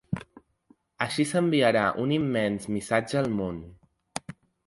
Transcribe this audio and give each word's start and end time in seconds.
Així 1.05 1.25
s’enviarà 1.31 1.83
un 2.05 2.15
immens 2.17 2.67
missatge 2.77 3.21
al 3.21 3.31
món! 3.41 3.63